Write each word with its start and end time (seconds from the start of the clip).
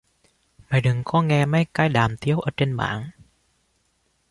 Mày 0.69 0.81
đừng 0.81 1.01
có 1.05 1.21
nghe 1.21 1.45
mấy 1.45 1.65
cái 1.73 1.89
đàm 1.89 2.17
tiếu 2.17 2.39
ở 2.39 2.51
trên 2.57 2.71
mạng 2.71 3.09